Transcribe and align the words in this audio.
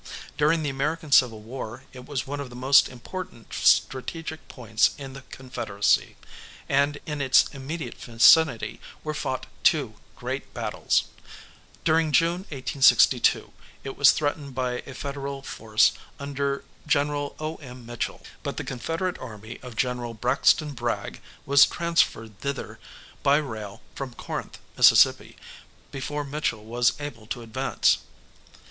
During 0.35 0.63
the 0.63 0.71
American 0.71 1.11
Civil 1.11 1.41
War 1.43 1.83
it 1.93 2.07
was 2.07 2.25
one 2.25 2.39
of 2.39 2.49
the 2.49 2.55
most 2.55 2.89
important 2.89 3.53
strategic 3.53 4.47
points 4.47 4.95
in 4.97 5.13
the 5.13 5.21
Confederacy, 5.29 6.15
and 6.67 6.99
in 7.05 7.21
its 7.21 7.45
immediate 7.53 7.93
vicinity 7.97 8.81
were 9.03 9.13
fought 9.13 9.45
two 9.61 9.93
great 10.15 10.55
battles. 10.55 11.03
During 11.85 12.11
June 12.11 12.45
1862 12.49 13.53
it 13.83 13.95
was 13.95 14.09
threatened 14.11 14.55
by 14.55 14.79
a 14.87 14.95
Federal 14.95 15.43
force 15.43 15.91
under 16.19 16.63
General 16.87 17.35
O.M. 17.37 17.85
Mitchel, 17.85 18.23
but 18.41 18.57
the 18.57 18.63
Confederate 18.63 19.19
army 19.19 19.59
of 19.61 19.75
General 19.75 20.15
Braxton 20.15 20.73
Bragg 20.73 21.21
was 21.45 21.67
transferred 21.67 22.39
thither 22.39 22.79
by 23.21 23.37
rail 23.37 23.83
from 23.93 24.15
Corinth, 24.15 24.57
Miss., 24.75 25.05
before 25.91 26.23
Mitchel 26.25 26.63
was 26.65 26.93
able 26.99 27.27
to 27.27 27.43
advance. 27.43 27.99